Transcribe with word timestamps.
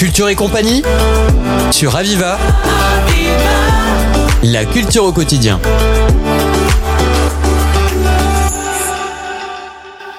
Culture 0.00 0.30
et 0.30 0.34
compagnie 0.34 0.80
sur 1.70 1.94
Aviva. 1.94 2.38
La 4.42 4.64
culture 4.64 5.04
au 5.04 5.12
quotidien. 5.12 5.60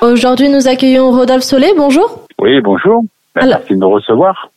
Aujourd'hui, 0.01 0.49
nous 0.49 0.67
accueillons 0.67 1.09
Rodolphe 1.09 1.41
Solé. 1.41 1.73
Bonjour. 1.75 2.27
Oui, 2.39 2.61
bonjour. 2.61 3.03
Merci 3.35 3.73
de 3.73 3.77
nous 3.77 3.89
recevoir. 3.89 4.51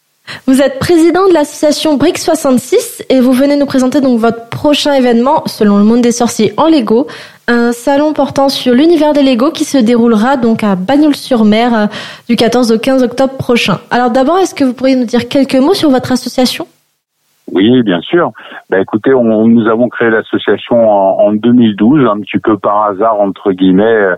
Vous 0.46 0.60
êtes 0.60 0.78
président 0.78 1.26
de 1.26 1.32
l'association 1.32 1.96
BRIC 1.96 2.18
66 2.18 3.04
et 3.08 3.20
vous 3.20 3.32
venez 3.32 3.56
nous 3.56 3.64
présenter 3.64 4.02
donc 4.02 4.20
votre 4.20 4.50
prochain 4.50 4.92
événement 4.92 5.42
selon 5.46 5.78
le 5.78 5.84
monde 5.84 6.02
des 6.02 6.12
sorciers 6.12 6.52
en 6.58 6.68
Lego, 6.68 7.06
un 7.48 7.72
salon 7.72 8.12
portant 8.12 8.48
sur 8.48 8.74
l'univers 8.74 9.12
des 9.12 9.22
Lego 9.22 9.50
qui 9.50 9.64
se 9.64 9.78
déroulera 9.78 10.36
donc 10.36 10.64
à 10.64 10.76
Bagnols-sur-Mer 10.76 11.74
euh, 11.74 11.86
du 12.28 12.36
14 12.36 12.72
au 12.72 12.78
15 12.78 13.02
octobre 13.02 13.36
prochain. 13.36 13.78
Alors 13.90 14.10
d'abord, 14.10 14.38
est-ce 14.38 14.54
que 14.54 14.64
vous 14.64 14.74
pourriez 14.74 14.96
nous 14.96 15.04
dire 15.04 15.28
quelques 15.28 15.56
mots 15.56 15.74
sur 15.74 15.90
votre 15.90 16.12
association? 16.12 16.66
Oui, 17.52 17.82
bien 17.82 18.00
sûr. 18.00 18.32
Bah, 18.70 18.80
écoutez, 18.80 19.12
on, 19.12 19.46
nous 19.46 19.68
avons 19.68 19.88
créé 19.88 20.08
l'association 20.08 20.88
en, 20.88 21.28
en, 21.28 21.32
2012, 21.32 22.08
un 22.08 22.20
petit 22.20 22.38
peu 22.38 22.56
par 22.58 22.84
hasard 22.84 23.20
entre 23.20 23.52
guillemets, 23.52 24.16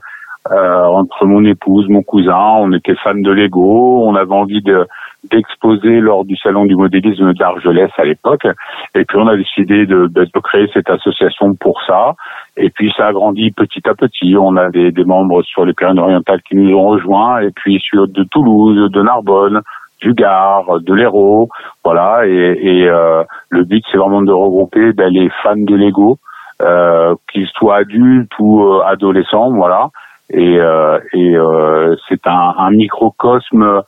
euh, 0.53 0.85
entre 0.85 1.27
mon 1.27 1.45
épouse, 1.45 1.89
mon 1.89 2.03
cousin. 2.03 2.39
On 2.59 2.73
était 2.73 2.95
fans 3.03 3.15
de 3.15 3.31
Lego, 3.33 4.05
on 4.07 4.15
avait 4.15 4.33
envie 4.33 4.63
de 4.63 4.87
d'exposer 5.25 6.01
lors 6.01 6.25
du 6.25 6.37
salon 6.37 6.65
du 6.67 6.77
modélisme 6.77 7.33
d'Argelès 7.35 7.91
à 7.97 8.05
l'époque. 8.05 8.47
Et 8.95 9.05
puis 9.05 9.19
on 9.19 9.27
a 9.27 9.37
décidé 9.37 9.87
de, 9.87 10.07
de, 10.07 10.41
créer 10.41 10.69
cette 10.73 10.91
association 10.91 11.55
pour 11.55 11.81
ça. 11.87 12.15
Et 12.57 12.71
puis 12.71 12.93
ça 12.97 13.07
a 13.07 13.13
grandi 13.13 13.51
petit 13.51 13.83
à 13.89 13.95
petit. 13.95 14.37
On 14.39 14.57
a 14.57 14.71
des, 14.71 14.93
des 14.93 15.05
membres 15.05 15.43
sur 15.43 15.65
les 15.65 15.73
Pyrénées-Orientales 15.73 16.43
qui 16.43 16.57
nous 16.57 16.75
ont 16.77 16.89
rejoints, 16.89 17.41
et 17.41 17.51
puis 17.51 17.81
sur 17.81 18.07
de 18.07 18.25
Toulouse, 18.25 18.91
de 18.91 19.03
Narbonne, 19.03 19.61
du 20.01 20.13
Gard, 20.15 20.81
de 20.81 20.95
l'Hérault, 20.95 21.49
voilà. 21.83 22.27
Et, 22.27 22.31
et 22.31 22.89
euh, 22.89 23.25
le 23.49 23.65
but 23.65 23.85
c'est 23.91 23.99
vraiment 23.99 24.23
de 24.23 24.33
regrouper 24.33 24.93
ben, 24.93 25.13
les 25.13 25.31
fans 25.43 25.57
de 25.57 25.75
Lego, 25.75 26.19
euh, 26.63 27.15
qu'ils 27.33 27.49
soient 27.49 27.79
adultes 27.79 28.33
ou 28.39 28.63
euh, 28.63 28.83
adolescents, 28.85 29.51
voilà 29.53 29.91
et, 30.31 30.59
euh, 30.59 30.99
et 31.13 31.37
euh, 31.37 31.95
c'est 32.09 32.27
un, 32.27 32.55
un, 32.59 32.71
microcosme 32.71 33.83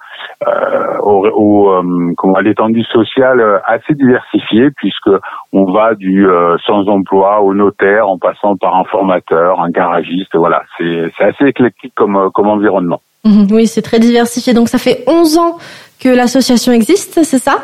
au, 1.02 1.26
au 1.26 1.72
euh, 1.72 2.12
comment 2.16 2.34
à 2.34 2.42
l'étendue 2.42 2.84
sociale 2.84 3.40
euh, 3.40 3.58
assez 3.66 3.94
diversifié 3.94 4.70
puisque 4.76 5.10
on 5.52 5.64
va 5.72 5.94
du 5.94 6.26
sans 6.66 6.88
emploi 6.88 7.40
au 7.40 7.54
notaire 7.54 8.08
en 8.08 8.18
passant 8.18 8.56
par 8.56 8.76
un 8.76 8.84
formateur, 8.84 9.60
un 9.60 9.70
garagiste, 9.70 10.34
voilà, 10.34 10.62
c'est 10.78 11.10
assez 11.18 11.46
éclectique 11.46 11.92
comme 11.94 12.30
comme 12.32 12.48
environnement. 12.48 13.00
Mhm, 13.24 13.48
oui, 13.50 13.66
c'est 13.66 13.82
très 13.82 13.98
diversifié. 13.98 14.54
Donc 14.54 14.68
ça 14.68 14.78
fait 14.78 15.02
11 15.06 15.38
ans 15.38 15.58
que 16.00 16.08
l'association 16.08 16.72
existe, 16.72 17.22
c'est 17.24 17.38
ça? 17.38 17.58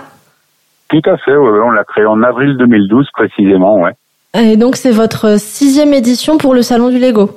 Tout 0.89 1.03
à 1.07 1.17
fait, 1.19 1.37
ouais, 1.37 1.61
on 1.65 1.71
l'a 1.71 1.85
créée 1.85 2.07
en 2.07 2.23
avril 2.23 2.57
2012 2.57 3.09
précisément, 3.13 3.81
ouais. 3.81 3.93
Et 4.35 4.57
donc 4.57 4.77
c'est 4.77 4.91
votre 4.91 5.39
sixième 5.39 5.93
édition 5.95 6.39
pour 6.39 6.55
le 6.55 6.63
salon 6.63 6.91
du 6.91 6.99
Lego? 6.99 7.31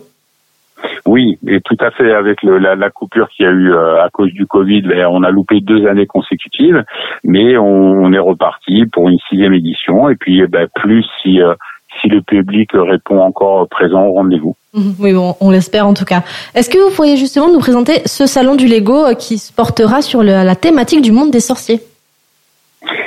Oui, 1.05 1.37
et 1.47 1.61
tout 1.61 1.77
à 1.79 1.91
fait. 1.91 2.11
Avec 2.11 2.43
le, 2.43 2.57
la, 2.57 2.75
la, 2.75 2.89
coupure 2.89 3.29
qu'il 3.29 3.45
y 3.45 3.47
a 3.47 3.51
eu 3.51 3.71
euh, 3.71 4.03
à 4.03 4.09
cause 4.09 4.31
du 4.33 4.45
Covid, 4.45 4.81
ben, 4.81 5.07
on 5.07 5.23
a 5.23 5.31
loupé 5.31 5.59
deux 5.61 5.87
années 5.87 6.05
consécutives, 6.05 6.83
mais 7.23 7.57
on, 7.57 8.11
est 8.13 8.19
reparti 8.19 8.85
pour 8.91 9.09
une 9.09 9.19
sixième 9.29 9.53
édition. 9.53 10.09
Et 10.09 10.15
puis, 10.15 10.41
eh 10.41 10.47
ben, 10.47 10.67
plus 10.75 11.05
si 11.21 11.41
euh, 11.41 11.53
si 12.01 12.09
le 12.09 12.21
public 12.21 12.69
répond 12.73 13.19
encore 13.21 13.67
présent 13.69 14.03
au 14.05 14.13
rendez-vous. 14.13 14.55
Mhm. 14.73 14.95
Oui, 14.99 15.13
bon, 15.13 15.35
on 15.41 15.49
l'espère 15.49 15.87
en 15.87 15.93
tout 15.93 16.05
cas. 16.05 16.23
Est-ce 16.53 16.69
que 16.69 16.77
vous 16.77 16.95
pourriez 16.95 17.17
justement 17.17 17.51
nous 17.51 17.59
présenter 17.59 18.01
ce 18.05 18.27
salon 18.27 18.55
du 18.55 18.67
Lego 18.67 19.05
euh, 19.05 19.13
qui 19.13 19.37
se 19.37 19.51
portera 19.51 20.01
sur 20.01 20.21
la 20.23 20.55
thématique 20.55 21.01
du 21.01 21.11
monde 21.11 21.31
des 21.31 21.39
sorciers? 21.39 21.81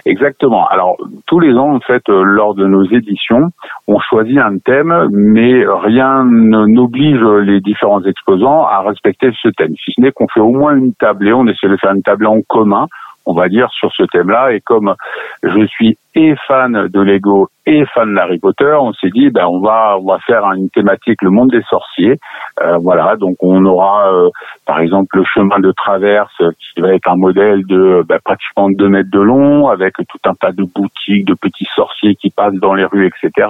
Exactement. 0.05 0.67
Alors 0.69 0.97
tous 1.27 1.41
les 1.41 1.55
ans, 1.55 1.75
en 1.75 1.81
fait, 1.81 2.03
euh, 2.09 2.23
lors 2.23 2.55
de 2.55 2.67
nos 2.67 2.85
éditions, 2.85 3.51
on 3.87 3.99
choisit 3.99 4.39
un 4.39 4.59
thème, 4.59 5.09
mais 5.11 5.65
rien 5.67 6.25
n'oblige 6.25 7.21
les 7.21 7.61
différents 7.61 8.03
exposants 8.05 8.67
à 8.67 8.81
respecter 8.81 9.31
ce 9.41 9.49
thème. 9.49 9.75
Si 9.85 9.93
ce 9.93 10.01
n'est 10.01 10.13
qu'on 10.13 10.29
fait 10.29 10.41
au 10.41 10.53
moins 10.53 10.75
une 10.77 10.95
tablée, 10.95 11.33
on 11.33 11.47
essaie 11.47 11.69
de 11.69 11.77
faire 11.77 11.93
une 11.93 12.03
tablée 12.03 12.27
en 12.27 12.41
commun 12.43 12.87
on 13.27 13.35
va 13.35 13.49
dire, 13.49 13.71
sur 13.71 13.93
ce 13.93 14.03
thème-là. 14.05 14.53
Et 14.53 14.61
comme 14.61 14.95
je 15.43 15.67
suis 15.67 15.97
et 16.17 16.35
fan 16.49 16.89
de 16.89 17.01
Lego 17.01 17.49
et 17.67 17.85
fan 17.95 18.15
d'Harry 18.15 18.39
Potter, 18.39 18.77
on 18.81 18.93
s'est 18.93 19.11
dit, 19.11 19.31
ben, 19.31 19.47
on 19.47 19.61
va, 19.61 19.97
on 19.99 20.05
va 20.05 20.19
faire 20.27 20.45
une 20.53 20.69
thématique, 20.71 21.23
le 21.23 21.31
monde 21.31 21.51
des 21.51 21.63
sorciers. 21.63 22.19
Euh, 22.63 22.79
voilà, 22.79 23.15
donc 23.17 23.37
on 23.41 23.65
aura, 23.65 24.13
euh, 24.13 24.29
par 24.67 24.81
exemple, 24.81 25.19
le 25.19 25.25
chemin 25.25 25.61
de 25.61 25.71
traverse 25.71 26.43
qui 26.59 26.81
va 26.81 26.95
être 26.95 27.09
un 27.09 27.17
modèle 27.17 27.65
de 27.67 28.05
ben, 28.09 28.19
pratiquement 28.25 28.71
2 28.71 28.89
mètres 28.89 29.11
de 29.11 29.21
long, 29.21 29.69
avec 29.69 29.95
tout 29.95 30.19
un 30.25 30.35
tas 30.35 30.51
de 30.51 30.65
boutiques, 30.65 31.27
de 31.27 31.35
petits 31.35 31.69
sorciers 31.77 32.17
qui 32.17 32.31
passent 32.31 32.55
dans 32.55 32.75
les 32.75 32.85
rues, 32.85 33.07
etc. 33.07 33.49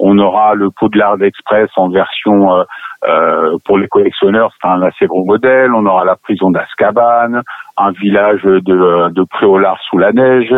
On 0.00 0.18
aura 0.18 0.54
le 0.54 0.70
Poudlard 0.70 1.22
Express 1.22 1.70
en 1.76 1.88
version 1.88 2.52
euh, 2.52 2.64
euh, 3.06 3.58
pour 3.64 3.78
les 3.78 3.88
collectionneurs, 3.88 4.52
c'est 4.60 4.68
un 4.68 4.82
assez 4.82 5.06
gros 5.06 5.24
modèle. 5.24 5.72
On 5.74 5.86
aura 5.86 6.04
la 6.04 6.16
prison 6.16 6.50
d'Azkaban, 6.50 7.42
un 7.76 7.92
village 7.92 8.42
de, 8.42 9.10
de 9.10 9.22
Préolard 9.24 9.78
sous 9.88 9.98
la 9.98 10.12
neige. 10.12 10.54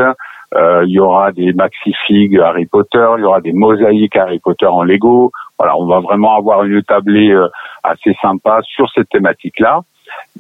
Euh, 0.55 0.83
il 0.87 0.93
y 0.93 0.99
aura 0.99 1.31
des 1.33 1.53
maxi-figues 1.53 2.39
Harry 2.39 2.65
Potter, 2.65 3.06
il 3.19 3.21
y 3.21 3.25
aura 3.25 3.41
des 3.41 3.53
mosaïques 3.53 4.17
Harry 4.17 4.39
Potter 4.39 4.67
en 4.67 4.83
Lego. 4.83 5.31
Voilà, 5.59 5.77
on 5.77 5.87
va 5.87 6.01
vraiment 6.01 6.37
avoir 6.37 6.65
une 6.65 6.83
tablée 6.83 7.31
euh, 7.31 7.49
assez 7.83 8.17
sympa 8.23 8.61
sur 8.62 8.89
cette 8.91 9.11
thématique-là. 9.11 9.81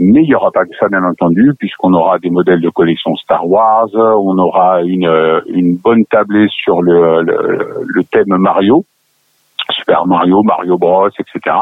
Mais 0.00 0.22
il 0.22 0.28
n'y 0.28 0.34
aura 0.34 0.50
pas 0.50 0.64
que 0.64 0.74
ça, 0.80 0.88
bien 0.88 1.04
entendu, 1.04 1.52
puisqu'on 1.58 1.92
aura 1.92 2.18
des 2.18 2.30
modèles 2.30 2.62
de 2.62 2.70
collection 2.70 3.14
Star 3.16 3.46
Wars, 3.46 3.88
on 3.94 4.38
aura 4.38 4.80
une, 4.82 5.42
une 5.48 5.76
bonne 5.76 6.06
tablée 6.06 6.46
sur 6.48 6.80
le, 6.80 7.20
le, 7.22 7.84
le 7.86 8.04
thème 8.04 8.34
Mario, 8.38 8.86
Super 9.70 10.06
Mario, 10.06 10.42
Mario 10.42 10.78
Bros, 10.78 11.08
etc. 11.08 11.56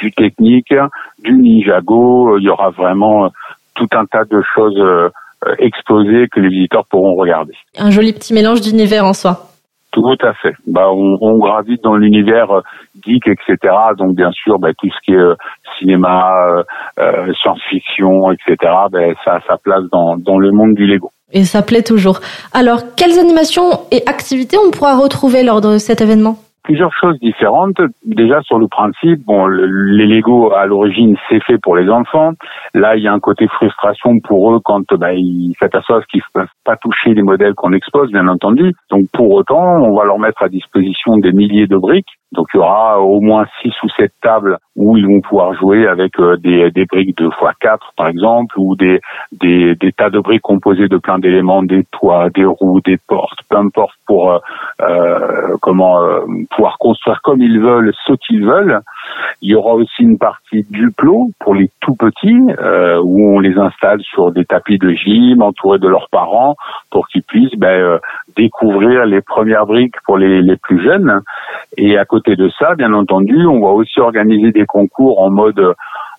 Du 0.00 0.12
technique, 0.12 0.74
du 1.22 1.32
Ninjago, 1.32 2.34
euh, 2.34 2.38
il 2.40 2.44
y 2.44 2.48
aura 2.48 2.70
vraiment 2.70 3.26
euh, 3.26 3.28
tout 3.76 3.88
un 3.92 4.04
tas 4.06 4.24
de 4.24 4.42
choses 4.54 4.78
euh, 4.78 5.10
exposées 5.58 6.28
que 6.32 6.40
les 6.40 6.48
visiteurs 6.48 6.86
pourront 6.86 7.14
regarder. 7.14 7.54
Un 7.78 7.90
joli 7.90 8.12
petit 8.12 8.34
mélange 8.34 8.60
d'univers 8.60 9.04
en 9.04 9.12
soi. 9.12 9.50
Tout 9.92 10.18
à 10.20 10.34
fait. 10.34 10.54
Bah, 10.66 10.90
on, 10.90 11.16
on 11.20 11.38
gravite 11.38 11.82
dans 11.82 11.96
l'univers 11.96 12.62
geek, 13.02 13.28
etc. 13.28 13.74
Donc 13.96 14.14
bien 14.14 14.30
sûr, 14.32 14.58
bah, 14.58 14.70
tout 14.76 14.88
ce 14.90 15.00
qui 15.04 15.12
est 15.12 15.78
cinéma, 15.78 16.64
euh, 16.98 17.32
science-fiction, 17.40 18.32
etc. 18.32 18.56
Bah, 18.90 18.98
ça 19.24 19.36
a 19.36 19.40
sa 19.46 19.56
place 19.56 19.84
dans, 19.92 20.16
dans 20.16 20.38
le 20.38 20.50
monde 20.50 20.74
du 20.74 20.86
Lego. 20.86 21.10
Et 21.32 21.44
ça 21.44 21.62
plaît 21.62 21.82
toujours. 21.82 22.20
Alors, 22.52 22.94
quelles 22.96 23.18
animations 23.18 23.80
et 23.90 24.02
activités 24.06 24.56
on 24.64 24.70
pourra 24.70 24.96
retrouver 24.96 25.42
lors 25.42 25.60
de 25.60 25.78
cet 25.78 26.00
événement? 26.00 26.38
Plusieurs 26.66 26.92
choses 26.92 27.18
différentes. 27.20 27.80
Déjà 28.04 28.42
sur 28.42 28.58
le 28.58 28.66
principe, 28.66 29.24
bon, 29.24 29.46
les 29.46 30.06
Lego 30.06 30.52
à 30.52 30.66
l'origine 30.66 31.16
c'est 31.28 31.42
fait 31.44 31.58
pour 31.58 31.76
les 31.76 31.88
enfants. 31.88 32.32
Là, 32.74 32.96
il 32.96 33.04
y 33.04 33.08
a 33.08 33.12
un 33.12 33.20
côté 33.20 33.46
frustration 33.46 34.18
pour 34.20 34.52
eux 34.52 34.60
quand 34.62 34.92
bah, 34.94 35.14
ils 35.14 35.54
s'aperçoivent 35.60 36.04
qu'ils 36.10 36.22
ne 36.34 36.40
peuvent 36.40 36.54
pas 36.64 36.76
toucher 36.76 37.14
les 37.14 37.22
modèles 37.22 37.54
qu'on 37.54 37.72
expose, 37.72 38.10
bien 38.10 38.26
entendu. 38.26 38.74
Donc 38.90 39.06
pour 39.12 39.30
autant, 39.30 39.76
on 39.76 39.96
va 39.96 40.04
leur 40.04 40.18
mettre 40.18 40.42
à 40.42 40.48
disposition 40.48 41.16
des 41.18 41.32
milliers 41.32 41.68
de 41.68 41.76
briques. 41.76 42.18
Donc 42.32 42.48
il 42.52 42.56
y 42.56 42.60
aura 42.60 43.00
au 43.00 43.20
moins 43.20 43.46
six 43.62 43.72
ou 43.84 43.88
sept 43.96 44.12
tables 44.20 44.58
où 44.74 44.96
ils 44.96 45.06
vont 45.06 45.20
pouvoir 45.20 45.54
jouer 45.54 45.86
avec 45.86 46.18
euh, 46.18 46.36
des, 46.36 46.84
briques 46.84 47.16
de 47.16 47.28
x4 47.28 47.78
par 47.96 48.08
exemple, 48.08 48.58
ou 48.58 48.74
des, 48.74 49.00
tas 49.96 50.10
de 50.10 50.18
briques 50.18 50.42
composées 50.42 50.88
de 50.88 50.98
plein 50.98 51.20
d'éléments, 51.20 51.62
des 51.62 51.84
toits, 51.92 52.28
des 52.30 52.44
roues, 52.44 52.80
des 52.84 52.98
portes, 53.06 53.38
peu 53.48 53.56
importe 53.56 53.94
pour 54.06 54.32
euh 54.32 54.38
comment 55.60 56.02
euh, 56.02 56.20
pouvoir 56.50 56.78
construire 56.78 57.20
comme 57.22 57.40
ils 57.40 57.60
veulent 57.60 57.92
ce 58.06 58.12
qu'ils 58.14 58.44
veulent. 58.44 58.80
Il 59.40 59.50
y 59.50 59.54
aura 59.54 59.74
aussi 59.74 60.02
une 60.02 60.18
partie 60.18 60.66
Duplo 60.70 61.30
pour 61.40 61.54
les 61.54 61.70
tout 61.80 61.94
petits, 61.94 62.40
euh, 62.60 63.00
où 63.02 63.36
on 63.36 63.40
les 63.40 63.56
installe 63.58 64.00
sur 64.02 64.32
des 64.32 64.44
tapis 64.44 64.78
de 64.78 64.90
gym, 64.90 65.42
entourés 65.42 65.78
de 65.78 65.88
leurs 65.88 66.08
parents, 66.10 66.56
pour 66.90 67.08
qu'ils 67.08 67.22
puissent 67.22 67.56
ben, 67.56 67.68
euh, 67.68 67.98
découvrir 68.36 69.06
les 69.06 69.20
premières 69.20 69.66
briques 69.66 69.96
pour 70.04 70.18
les, 70.18 70.42
les 70.42 70.56
plus 70.56 70.82
jeunes. 70.82 71.20
Et 71.76 71.96
à 71.96 72.04
côté 72.04 72.36
de 72.36 72.50
ça, 72.58 72.74
bien 72.74 72.92
entendu, 72.92 73.46
on 73.46 73.60
va 73.60 73.68
aussi 73.68 74.00
organiser 74.00 74.52
des 74.52 74.66
concours 74.66 75.20
en 75.20 75.30
mode 75.30 75.74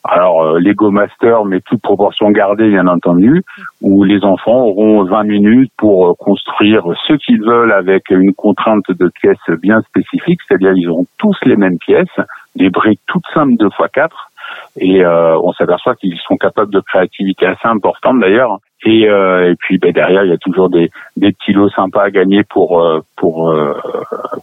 alors 0.07 0.41
euh, 0.41 0.59
Lego 0.59 0.91
Master, 0.91 1.45
mais 1.45 1.61
toute 1.61 1.81
proportion 1.81 2.31
gardée, 2.31 2.69
bien 2.69 2.87
entendu, 2.87 3.43
où 3.81 4.03
les 4.03 4.23
enfants 4.23 4.65
auront 4.65 5.03
20 5.03 5.23
minutes 5.23 5.71
pour 5.77 6.09
euh, 6.09 6.13
construire 6.17 6.83
ce 7.07 7.13
qu'ils 7.13 7.41
veulent 7.41 7.71
avec 7.71 8.09
une 8.09 8.33
contrainte 8.33 8.89
de 8.89 9.09
pièces 9.09 9.37
bien 9.61 9.81
spécifique, 9.81 10.39
c'est-à-dire 10.47 10.73
ils 10.73 10.89
auront 10.89 11.05
tous 11.17 11.35
les 11.45 11.55
mêmes 11.55 11.77
pièces, 11.77 12.07
des 12.55 12.69
briques 12.69 13.01
toutes 13.07 13.27
simples 13.33 13.57
de 13.57 13.67
x4, 13.67 14.09
et 14.77 15.03
euh, 15.03 15.37
on 15.39 15.51
s'aperçoit 15.53 15.95
qu'ils 15.95 16.17
sont 16.19 16.37
capables 16.37 16.73
de 16.73 16.79
créativité 16.79 17.45
assez 17.45 17.67
importante 17.67 18.19
d'ailleurs. 18.19 18.59
Et, 18.85 19.09
euh, 19.09 19.51
et 19.51 19.55
puis 19.55 19.77
ben, 19.77 19.91
derrière, 19.91 20.23
il 20.23 20.29
y 20.29 20.33
a 20.33 20.37
toujours 20.37 20.69
des, 20.69 20.89
des 21.17 21.31
petits 21.31 21.51
lots 21.51 21.69
sympas 21.69 22.03
à 22.03 22.11
gagner 22.11 22.43
pour 22.43 22.85
pour 23.15 23.53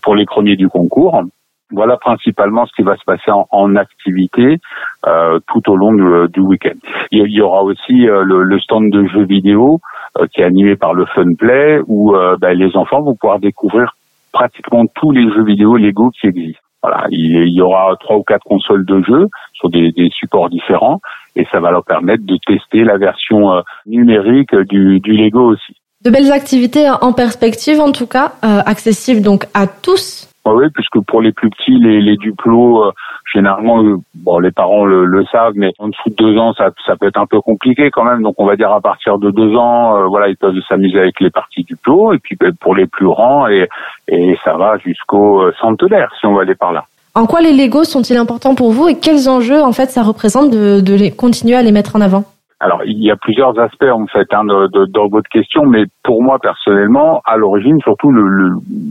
pour 0.02 0.14
les 0.14 0.26
premiers 0.26 0.56
du 0.56 0.68
concours. 0.68 1.22
Voilà 1.70 1.96
principalement 1.96 2.66
ce 2.66 2.72
qui 2.74 2.82
va 2.82 2.96
se 2.96 3.04
passer 3.04 3.30
en, 3.30 3.76
activité 3.76 4.58
euh, 5.06 5.40
tout 5.48 5.70
au 5.70 5.76
long 5.76 5.92
du, 6.28 6.40
week-end. 6.40 6.78
Il 7.10 7.30
y 7.30 7.40
aura 7.40 7.62
aussi 7.62 8.08
euh, 8.08 8.22
le, 8.22 8.60
stand 8.60 8.90
de 8.90 9.06
jeux 9.06 9.24
vidéo 9.24 9.80
euh, 10.18 10.26
qui 10.26 10.42
est 10.42 10.44
animé 10.44 10.76
par 10.76 10.94
le 10.94 11.06
Fun 11.06 11.34
Play 11.34 11.80
où 11.86 12.14
ben, 12.38 12.52
les 12.52 12.76
enfants 12.76 13.02
vont 13.02 13.14
pouvoir 13.14 13.38
découvrir 13.38 13.96
pratiquement 14.32 14.84
tous 14.94 15.10
les 15.10 15.28
jeux 15.32 15.44
vidéo 15.44 15.76
Lego 15.76 16.10
qui 16.10 16.26
existent. 16.26 16.60
Voilà, 16.82 17.06
il, 17.10 17.48
y 17.48 17.62
aura 17.62 17.96
trois 17.98 18.16
ou 18.16 18.22
quatre 18.22 18.44
consoles 18.44 18.84
de 18.84 19.02
jeux 19.02 19.28
sur 19.54 19.70
des, 19.70 19.90
des, 19.92 20.10
supports 20.10 20.50
différents 20.50 21.00
et 21.34 21.46
ça 21.50 21.58
va 21.58 21.70
leur 21.70 21.84
permettre 21.84 22.26
de 22.26 22.36
tester 22.46 22.84
la 22.84 22.98
version 22.98 23.62
numérique 23.86 24.54
du, 24.54 25.00
du 25.00 25.12
Lego 25.12 25.52
aussi. 25.52 25.74
De 26.04 26.10
belles 26.10 26.32
activités 26.32 26.90
en 26.90 27.14
perspective, 27.14 27.80
en 27.80 27.90
tout 27.90 28.06
cas, 28.06 28.32
euh, 28.44 28.60
accessibles 28.66 29.22
donc 29.22 29.46
à 29.54 29.66
tous. 29.66 30.23
Oui, 30.46 30.66
puisque 30.74 31.00
pour 31.06 31.22
les 31.22 31.32
plus 31.32 31.50
petits, 31.50 31.78
les, 31.78 32.00
les 32.00 32.16
duplos, 32.16 32.84
euh, 32.84 32.92
généralement, 33.32 33.82
euh, 33.82 33.96
bon, 34.14 34.38
les 34.38 34.50
parents 34.50 34.84
le, 34.84 35.24
savent, 35.32 35.54
mais 35.56 35.72
en 35.78 35.88
dessous 35.88 36.10
de 36.10 36.14
deux 36.14 36.38
ans, 36.38 36.52
ça, 36.52 36.70
ça 36.86 36.96
peut 36.96 37.06
être 37.06 37.18
un 37.18 37.26
peu 37.26 37.40
compliqué 37.40 37.90
quand 37.90 38.04
même. 38.04 38.22
Donc, 38.22 38.34
on 38.38 38.46
va 38.46 38.56
dire 38.56 38.70
à 38.72 38.80
partir 38.80 39.18
de 39.18 39.30
deux 39.30 39.56
ans, 39.56 40.08
voilà, 40.08 40.28
ils 40.28 40.36
peuvent 40.36 40.54
s'amuser 40.68 40.98
avec 40.98 41.20
les 41.20 41.30
parties 41.30 41.64
duplos. 41.64 42.12
Et 42.12 42.18
puis, 42.18 42.36
ben, 42.38 42.52
pour 42.60 42.74
les 42.74 42.86
plus 42.86 43.06
grands, 43.06 43.48
et, 43.48 43.68
et 44.08 44.36
ça 44.44 44.54
va 44.54 44.76
jusqu'au 44.78 45.50
centenaire, 45.60 46.10
si 46.20 46.26
on 46.26 46.34
va 46.34 46.42
aller 46.42 46.54
par 46.54 46.72
là. 46.72 46.84
En 47.16 47.26
quoi 47.26 47.40
les 47.40 47.52
Legos 47.52 47.84
sont-ils 47.84 48.16
importants 48.16 48.56
pour 48.56 48.72
vous 48.72 48.88
et 48.88 48.98
quels 48.98 49.28
enjeux, 49.28 49.62
en 49.62 49.72
fait, 49.72 49.86
ça 49.86 50.02
représente 50.02 50.50
de, 50.50 50.80
de 50.80 50.94
les 50.94 51.12
continuer 51.12 51.54
à 51.54 51.62
les 51.62 51.70
mettre 51.70 51.94
en 51.94 52.00
avant? 52.00 52.24
Alors, 52.64 52.80
il 52.86 52.98
y 53.04 53.10
a 53.10 53.16
plusieurs 53.16 53.58
aspects 53.60 53.92
en 53.92 54.06
fait 54.06 54.26
hein, 54.32 54.42
de, 54.46 54.86
dans 54.86 55.08
votre 55.08 55.28
question, 55.28 55.66
mais 55.66 55.84
pour 56.02 56.22
moi 56.22 56.38
personnellement, 56.38 57.20
à 57.26 57.36
l'origine, 57.36 57.78
surtout 57.82 58.10
le, 58.10 58.26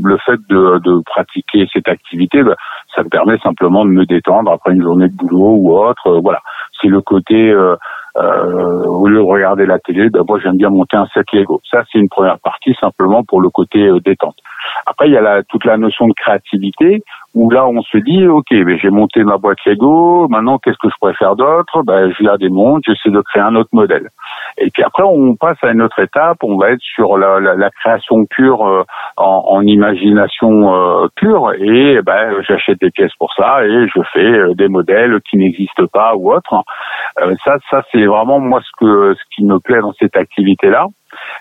le, 0.04 0.18
fait 0.18 0.40
de, 0.48 0.78
de, 0.78 1.02
pratiquer 1.04 1.68
cette 1.74 1.88
activité, 1.88 2.44
bah, 2.44 2.56
ça 2.94 3.02
me 3.02 3.10
permet 3.10 3.40
simplement 3.40 3.84
de 3.84 3.90
me 3.90 4.06
détendre 4.06 4.52
après 4.52 4.74
une 4.74 4.84
journée 4.84 5.10
de 5.10 5.16
boulot 5.16 5.56
ou 5.58 5.76
autre. 5.76 6.06
Euh, 6.06 6.20
voilà, 6.20 6.42
c'est 6.80 6.88
le 6.88 7.02
côté 7.02 7.50
euh, 7.50 7.76
euh, 8.16 8.84
au 8.86 9.08
lieu 9.08 9.16
de 9.16 9.22
regarder 9.22 9.66
la 9.66 9.80
télé, 9.80 10.08
ben 10.12 10.22
moi 10.28 10.40
j'aime 10.40 10.58
bien 10.58 10.70
monter 10.70 10.98
un 10.98 11.08
set 11.08 11.26
Lego. 11.34 11.60
Ça 11.72 11.84
c'est 11.92 11.98
une 11.98 12.10
première 12.10 12.38
partie 12.38 12.76
simplement 12.80 13.24
pour 13.24 13.42
le 13.42 13.50
côté 13.50 13.88
euh, 13.88 14.00
détente. 14.00 14.38
Après 14.86 15.08
il 15.08 15.14
y 15.14 15.18
a 15.18 15.22
la, 15.22 15.42
toute 15.42 15.66
la 15.66 15.78
notion 15.78 16.08
de 16.08 16.14
créativité 16.14 17.04
où 17.34 17.50
là 17.50 17.66
on 17.68 17.82
se 17.82 17.98
dit 17.98 18.28
ok 18.28 18.46
ben, 18.52 18.78
j'ai 18.78 18.90
monté 18.90 19.24
ma 19.24 19.38
boîte 19.38 19.58
Lego, 19.66 20.28
maintenant 20.28 20.60
qu'est-ce 20.60 20.78
que 20.78 20.90
je 20.90 20.96
pourrais 21.00 21.16
faire 21.16 21.36
d'autre? 21.36 21.82
Ben 21.84 22.12
je 22.18 22.24
la 22.24 22.38
démonte, 22.38 22.84
j'essaie 22.86 23.10
de 23.10 23.22
créer 23.22 23.42
un 23.42 23.56
autre 23.56 23.70
modèle. 23.74 24.10
Et 24.60 24.70
puis 24.70 24.84
après 24.84 25.04
on 25.04 25.36
passe 25.36 25.58
à 25.64 25.72
une 25.72 25.82
autre 25.82 26.00
étape, 26.00 26.38
on 26.44 26.58
va 26.58 26.72
être 26.72 26.82
sur 26.82 27.18
la, 27.18 27.40
la, 27.40 27.56
la 27.56 27.70
création 27.72 28.26
pure 28.26 28.66
euh, 28.68 28.84
en, 29.18 29.46
en, 29.48 29.62
imagination 29.62 30.76
euh, 30.76 31.08
pure 31.16 31.54
et 31.58 32.02
ben 32.04 32.36
j'achète 32.48 32.80
des 32.80 32.92
pièces 32.92 33.16
pour 33.18 33.34
ça 33.34 33.66
et 33.66 33.88
je 33.88 34.02
fais 34.14 34.54
des 34.56 34.68
modèles 34.68 35.20
qui 35.28 35.38
n'existent 35.38 35.88
pas 35.92 36.16
ou 36.16 36.32
autre. 36.32 36.64
ça 37.44 37.58
ça 37.72 37.82
c'est 37.92 38.04
c'est 38.04 38.08
vraiment 38.08 38.40
moi 38.40 38.60
ce 38.62 38.72
que 38.80 39.14
ce 39.14 39.36
qui 39.36 39.46
me 39.46 39.60
plaît 39.60 39.80
dans 39.80 39.94
cette 39.94 40.18
activité 40.18 40.70
là. 40.70 40.88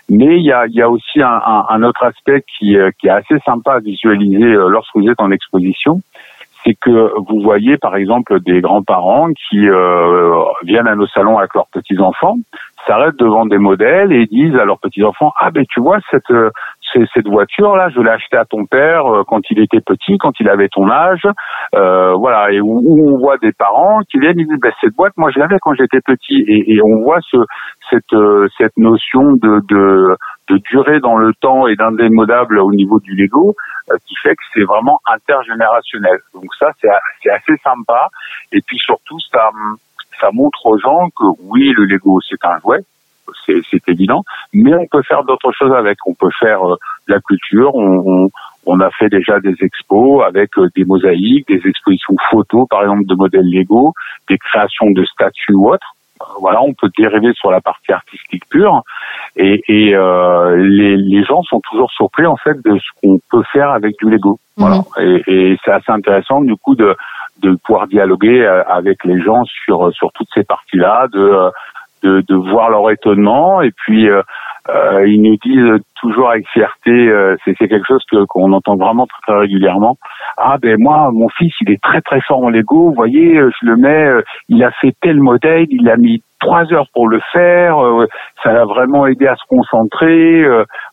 Mais 0.08 0.36
il 0.38 0.44
y 0.44 0.52
a, 0.52 0.66
y 0.66 0.82
a 0.82 0.90
aussi 0.90 1.22
un, 1.22 1.64
un, 1.68 1.82
autre 1.82 2.04
aspect 2.04 2.44
qui, 2.58 2.76
euh, 2.76 2.90
qui 2.98 3.06
est 3.06 3.10
assez 3.10 3.38
sympa 3.44 3.74
à 3.74 3.78
visualiser 3.78 4.44
euh, 4.44 4.68
lorsque 4.68 4.94
vous 4.94 5.08
êtes 5.08 5.20
en 5.20 5.30
exposition, 5.30 6.00
c'est 6.64 6.74
que 6.74 7.12
vous 7.18 7.40
voyez 7.40 7.76
par 7.76 7.96
exemple 7.96 8.40
des 8.40 8.60
grands-parents 8.60 9.30
qui 9.32 9.68
euh, 9.68 10.34
viennent 10.64 10.86
à 10.86 10.94
nos 10.94 11.06
salons 11.08 11.38
avec 11.38 11.54
leurs 11.54 11.66
petits-enfants, 11.68 12.36
s'arrêtent 12.86 13.18
devant 13.18 13.46
des 13.46 13.58
modèles 13.58 14.12
et 14.12 14.26
disent 14.26 14.56
à 14.56 14.64
leurs 14.64 14.78
petits-enfants 14.78 15.32
ah 15.40 15.50
ben 15.50 15.64
tu 15.68 15.80
vois 15.80 15.98
cette 16.10 16.32
cette 17.14 17.26
voiture 17.26 17.76
là, 17.76 17.88
je 17.90 18.00
l'ai 18.00 18.10
achetée 18.10 18.36
à 18.36 18.44
ton 18.44 18.66
père 18.66 19.06
euh, 19.06 19.24
quand 19.26 19.40
il 19.50 19.60
était 19.60 19.80
petit, 19.80 20.18
quand 20.18 20.32
il 20.40 20.48
avait 20.48 20.68
ton 20.68 20.90
âge, 20.90 21.26
euh, 21.74 22.12
voilà, 22.14 22.50
et 22.52 22.60
où, 22.60 23.14
on 23.14 23.18
voit 23.18 23.38
des 23.38 23.52
parents 23.52 24.00
qui 24.10 24.18
viennent 24.18 24.38
et 24.38 24.44
disent 24.44 24.60
ben, 24.60 24.72
cette 24.80 24.94
boîte, 24.94 25.12
moi 25.16 25.30
je 25.30 25.38
l'avais 25.38 25.58
quand 25.60 25.74
j'étais 25.74 26.00
petit, 26.00 26.44
et, 26.46 26.74
et, 26.74 26.82
on 26.82 27.02
voit 27.02 27.20
ce 27.30 27.38
cette 27.90 28.12
euh, 28.12 28.48
cette 28.58 28.76
notion 28.76 29.32
de, 29.32 29.60
de 29.68 30.16
de 30.48 30.58
durée 30.70 31.00
dans 31.00 31.16
le 31.16 31.32
temps 31.34 31.66
et 31.66 31.76
d'indémodable 31.76 32.58
au 32.58 32.72
niveau 32.72 33.00
du 33.00 33.14
Lego 33.14 33.54
euh, 33.90 33.96
qui 34.06 34.14
fait 34.16 34.34
que 34.34 34.42
c'est 34.54 34.64
vraiment 34.64 35.00
intergénérationnel. 35.06 36.18
Donc 36.34 36.54
ça 36.58 36.70
c'est 36.80 37.30
assez 37.30 37.56
sympa 37.62 38.08
et 38.52 38.60
puis 38.60 38.78
surtout 38.78 39.18
ça 39.32 39.50
ça 40.20 40.30
montre 40.32 40.66
aux 40.66 40.78
gens 40.78 41.08
que 41.16 41.24
oui 41.44 41.72
le 41.76 41.84
Lego 41.84 42.20
c'est 42.28 42.44
un 42.44 42.58
jouet 42.58 42.84
c'est 43.46 43.88
évident. 43.88 44.24
Mais 44.52 44.74
on 44.74 44.86
peut 44.86 45.02
faire 45.02 45.24
d'autres 45.24 45.52
choses 45.52 45.72
avec. 45.72 45.98
On 46.06 46.14
peut 46.14 46.30
faire 46.38 46.62
euh, 46.66 46.76
de 47.08 47.14
la 47.14 47.20
culture. 47.20 47.74
On, 47.74 48.28
on, 48.66 48.80
a 48.80 48.90
fait 48.90 49.08
déjà 49.08 49.40
des 49.40 49.54
expos 49.60 50.24
avec 50.24 50.56
euh, 50.58 50.68
des 50.76 50.84
mosaïques, 50.84 51.48
des 51.48 51.62
expositions 51.66 52.16
photos, 52.30 52.66
par 52.68 52.82
exemple, 52.82 53.06
de 53.06 53.14
modèles 53.14 53.50
Lego, 53.50 53.94
des 54.28 54.38
créations 54.38 54.90
de 54.90 55.04
statues 55.04 55.54
ou 55.54 55.70
autres. 55.70 55.94
Euh, 56.20 56.24
voilà, 56.40 56.62
on 56.62 56.74
peut 56.74 56.90
dériver 56.96 57.32
sur 57.34 57.50
la 57.50 57.60
partie 57.60 57.92
artistique 57.92 58.44
pure. 58.48 58.82
Et, 59.36 59.62
et 59.68 59.96
les, 60.56 60.96
les, 60.96 61.24
gens 61.24 61.42
sont 61.42 61.60
toujours 61.70 61.90
surpris 61.90 62.26
en 62.26 62.36
fait 62.36 62.62
de 62.62 62.78
ce 62.78 62.88
qu'on 63.00 63.18
peut 63.30 63.42
faire 63.50 63.70
avec 63.70 63.96
du 63.98 64.10
Lego. 64.10 64.38
Voilà. 64.58 64.82
Mhm. 64.98 65.22
Et, 65.26 65.52
et 65.52 65.58
c'est 65.64 65.72
assez 65.72 65.90
intéressant 65.90 66.42
du 66.42 66.54
coup 66.56 66.74
de 66.74 66.94
de 67.40 67.56
pouvoir 67.64 67.88
dialoguer 67.88 68.46
avec 68.68 69.04
les 69.04 69.20
gens 69.20 69.44
sur 69.44 69.92
sur 69.92 70.12
toutes 70.12 70.28
ces 70.34 70.44
parties-là, 70.44 71.08
de 71.12 71.50
de, 72.02 72.22
de 72.28 72.34
voir 72.34 72.70
leur 72.70 72.90
étonnement 72.90 73.62
et 73.62 73.70
puis 73.70 74.08
euh, 74.08 74.22
euh, 74.68 75.06
ils 75.08 75.20
nous 75.20 75.36
disent 75.42 75.82
toujours 76.00 76.30
avec 76.30 76.46
fierté, 76.48 76.90
euh, 76.90 77.36
c'est 77.44 77.54
quelque 77.56 77.86
chose 77.86 78.04
que 78.10 78.24
qu'on 78.26 78.52
entend 78.52 78.76
vraiment 78.76 79.06
très, 79.06 79.32
très 79.32 79.40
régulièrement. 79.40 79.96
Ah 80.36 80.56
ben 80.60 80.76
moi, 80.78 81.10
mon 81.12 81.28
fils, 81.28 81.52
il 81.62 81.70
est 81.72 81.82
très 81.82 82.00
très 82.00 82.20
fort 82.20 82.44
en 82.44 82.48
Lego. 82.48 82.88
Vous 82.88 82.94
voyez, 82.94 83.34
je 83.34 83.66
le 83.66 83.76
mets, 83.76 84.08
il 84.48 84.62
a 84.62 84.70
fait 84.70 84.94
tel 85.00 85.18
modèle, 85.18 85.66
il 85.70 85.88
a 85.88 85.96
mis 85.96 86.22
trois 86.38 86.72
heures 86.72 86.88
pour 86.94 87.08
le 87.08 87.20
faire. 87.32 87.76
ça 88.42 88.52
l'a 88.52 88.64
vraiment 88.64 89.06
aidé 89.06 89.26
à 89.26 89.34
se 89.34 89.46
concentrer, 89.48 90.44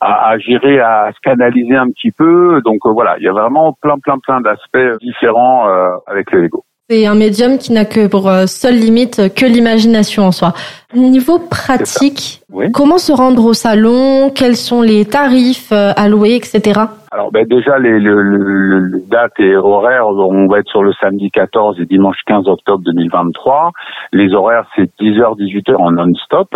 à, 0.01 0.29
à, 0.29 0.37
gérer, 0.39 0.79
à 0.79 1.11
se 1.13 1.19
canaliser 1.21 1.75
un 1.75 1.89
petit 1.89 2.11
peu. 2.11 2.61
Donc 2.65 2.79
voilà, 2.85 3.17
il 3.19 3.23
y 3.23 3.27
a 3.27 3.33
vraiment 3.33 3.73
plein 3.81 3.99
plein 3.99 4.17
plein 4.17 4.41
d'aspects 4.41 4.99
différents 5.01 5.67
avec 6.07 6.31
le 6.31 6.41
Lego. 6.41 6.63
C'est 6.91 7.05
un 7.05 7.13
médium 7.13 7.59
qui 7.59 7.71
n'a 7.71 7.85
que 7.85 8.07
pour 8.07 8.27
euh, 8.27 8.47
seule 8.47 8.79
limite 8.79 9.31
que 9.35 9.45
l'imagination 9.45 10.25
en 10.25 10.31
soi. 10.31 10.55
Niveau 10.95 11.37
pratique, 11.37 12.41
comment 12.73 12.97
se 12.97 13.11
rendre 13.11 13.45
au 13.45 13.53
salon? 13.53 14.31
Quels 14.31 14.57
sont 14.57 14.81
les 14.81 15.05
tarifs 15.05 15.69
euh, 15.71 15.93
alloués, 15.95 16.33
etc. 16.35 16.79
Alors 17.11 17.31
ben 17.31 17.45
déjà 17.47 17.79
les, 17.79 17.99
le, 17.99 19.01
dates 19.07 19.39
et 19.39 19.55
horaires, 19.55 20.07
on 20.07 20.47
va 20.47 20.59
être 20.59 20.69
sur 20.69 20.83
le 20.83 20.93
samedi 20.93 21.31
14 21.31 21.79
et 21.79 21.85
dimanche 21.85 22.17
15 22.27 22.47
octobre 22.47 22.83
2023. 22.85 23.71
Les 24.13 24.33
horaires 24.35 24.65
c'est 24.75 24.91
10h 24.99 25.35
18h 25.37 25.75
en 25.75 25.91
non-stop. 25.91 26.49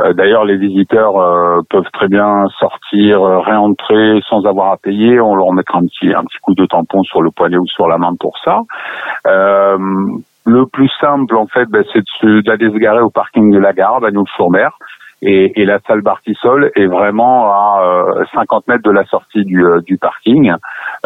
Euh, 0.00 0.12
d'ailleurs 0.12 0.44
les 0.44 0.56
visiteurs 0.56 1.18
euh, 1.18 1.60
peuvent 1.70 1.90
très 1.92 2.08
bien 2.08 2.46
sortir, 2.58 3.22
euh, 3.22 3.38
réentrer 3.40 4.20
sans 4.28 4.44
avoir 4.44 4.72
à 4.72 4.76
payer. 4.76 5.20
On 5.20 5.36
leur 5.36 5.52
mettra 5.52 5.78
un 5.78 5.86
petit 5.86 6.12
un 6.12 6.24
petit 6.24 6.38
coup 6.42 6.54
de 6.54 6.66
tampon 6.66 7.04
sur 7.04 7.22
le 7.22 7.30
poignet 7.30 7.58
ou 7.58 7.66
sur 7.68 7.86
la 7.86 7.98
main 7.98 8.14
pour 8.18 8.36
ça. 8.44 8.62
le 10.44 10.66
plus 10.66 10.90
simple 11.00 11.36
en 11.36 11.46
fait, 11.46 11.66
ben, 11.66 11.84
c'est 11.92 12.02
d'aller 12.44 12.70
se 12.72 12.78
garer 12.78 13.02
au 13.02 13.10
parking 13.10 13.52
de 13.52 13.58
la 13.58 13.72
gare, 13.72 14.00
à 14.04 14.10
sur 14.36 14.50
mer 14.50 14.76
et, 15.22 15.60
et, 15.60 15.64
la 15.64 15.78
salle 15.86 16.00
Bartisol 16.00 16.72
est 16.74 16.86
vraiment 16.86 17.46
à 17.46 18.24
50 18.34 18.64
euh, 18.68 18.72
mètres 18.72 18.82
de 18.82 18.90
la 18.90 19.04
sortie 19.04 19.44
du, 19.44 19.64
euh, 19.64 19.80
du 19.80 19.96
parking. 19.96 20.52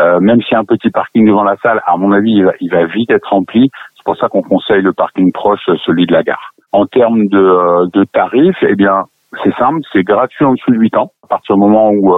Euh, 0.01 0.21
même 0.21 0.41
s'il 0.41 0.53
y 0.53 0.55
a 0.55 0.61
un 0.61 0.65
petit 0.65 0.91
parking 0.91 1.27
devant 1.27 1.45
la 1.45 1.57
salle, 1.59 1.83
à 1.87 1.99
mon 1.99 2.13
avis, 2.13 2.33
il 2.33 2.45
va, 2.45 2.53
il 2.61 2.71
va 2.71 2.87
vite 2.87 3.11
être 3.11 3.29
rempli. 3.29 3.71
C'est 3.95 4.05
pour 4.05 4.17
ça 4.17 4.29
qu'on 4.29 4.43
conseille 4.43 4.81
le 4.81 4.95
parking 4.95 5.33
proche, 5.33 5.61
celui 5.85 6.07
de 6.07 6.13
la 6.13 6.23
gare. 6.23 6.55
En 6.73 6.87
termes 6.87 7.27
de, 7.29 7.91
de 7.93 8.05
tarifs, 8.05 8.57
eh 8.63 8.75
bien, 8.75 9.05
c'est 9.45 9.55
simple, 9.57 9.81
c'est 9.93 10.03
gratuit 10.03 10.47
en 10.47 10.55
dessous 10.55 10.71
de 10.71 10.79
8 10.79 10.97
ans. 10.97 11.13
À 11.25 11.27
partir 11.27 11.57
du 11.57 11.61
moment 11.61 11.91
où 11.91 12.15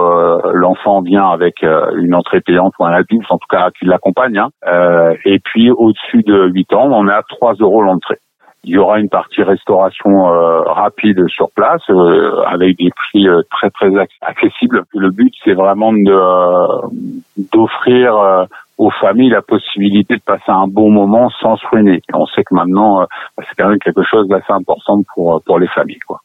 l'enfant 0.53 1.01
vient 1.01 1.27
avec 1.29 1.63
une 1.63 2.13
entrée 2.13 2.39
payante 2.41 2.73
ou 2.79 2.85
un 2.85 2.91
adulte, 2.91 3.25
en 3.29 3.37
tout 3.37 3.47
cas 3.49 3.71
qui 3.77 3.85
l'accompagne. 3.85 4.37
Hein. 4.37 4.49
et 5.25 5.39
puis 5.39 5.71
au-dessus 5.71 6.21
de 6.23 6.47
8 6.47 6.73
ans, 6.73 6.89
on 6.91 7.07
à 7.07 7.23
3 7.23 7.55
euros 7.55 7.81
l'entrée. 7.81 8.19
Il 8.65 8.71
y 8.71 8.77
aura 8.77 8.99
une 8.99 9.09
partie 9.09 9.41
restauration 9.41 10.27
euh, 10.27 10.61
rapide 10.63 11.27
sur 11.29 11.49
place 11.51 11.81
euh, 11.89 12.41
avec 12.45 12.77
des 12.77 12.89
prix 12.89 13.27
euh, 13.27 13.41
très 13.49 13.69
très 13.69 13.89
accessibles. 14.21 14.83
Le 14.93 15.11
but 15.11 15.33
c'est 15.45 15.53
vraiment 15.53 15.93
d'offrir 17.37 18.47
aux 18.77 18.91
familles 18.91 19.29
la 19.29 19.41
possibilité 19.41 20.15
de 20.15 20.21
passer 20.21 20.49
un 20.49 20.67
bon 20.67 20.89
moment 20.89 21.29
sans 21.41 21.55
se 21.55 21.65
ruiner. 21.71 22.01
on 22.13 22.25
sait 22.27 22.43
que 22.43 22.53
maintenant 22.53 23.05
c'est 23.37 23.55
quand 23.57 23.69
même 23.69 23.79
quelque 23.79 24.03
chose 24.03 24.27
d'assez 24.27 24.51
important 24.51 25.01
pour 25.13 25.41
pour 25.43 25.59
les 25.59 25.67
familles 25.67 25.99
quoi. 25.99 26.19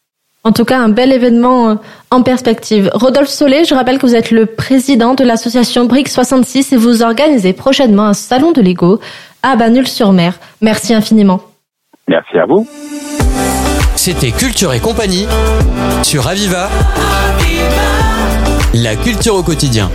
En 0.46 0.52
tout 0.52 0.66
cas, 0.66 0.78
un 0.78 0.90
bel 0.90 1.10
événement 1.10 1.78
en 2.10 2.22
perspective. 2.22 2.90
Rodolphe 2.92 3.28
Solé, 3.28 3.64
je 3.64 3.74
rappelle 3.74 3.96
que 3.96 4.04
vous 4.04 4.14
êtes 4.14 4.30
le 4.30 4.44
président 4.44 5.14
de 5.14 5.24
l'association 5.24 5.86
BRIC 5.86 6.06
66 6.06 6.74
et 6.74 6.76
vous 6.76 7.02
organisez 7.02 7.54
prochainement 7.54 8.04
un 8.04 8.12
salon 8.12 8.52
de 8.52 8.60
Lego 8.60 9.00
à 9.42 9.56
Banul-sur-Mer. 9.56 10.34
Merci 10.60 10.92
infiniment. 10.92 11.40
Merci 12.08 12.38
à 12.38 12.46
vous. 12.46 12.66
C'était 13.96 14.32
Culture 14.32 14.72
et 14.74 14.80
compagnie 14.80 15.26
sur 16.02 16.26
Aviva. 16.28 16.68
La 18.74 18.96
culture 18.96 19.36
au 19.36 19.42
quotidien. 19.42 19.90